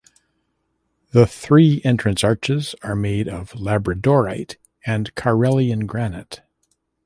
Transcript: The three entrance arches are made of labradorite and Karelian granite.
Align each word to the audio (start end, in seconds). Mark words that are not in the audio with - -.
The 1.11 1.27
three 1.27 1.79
entrance 1.83 2.23
arches 2.23 2.73
are 2.81 2.95
made 2.95 3.27
of 3.27 3.51
labradorite 3.51 4.55
and 4.83 5.13
Karelian 5.13 5.85
granite. 5.85 6.41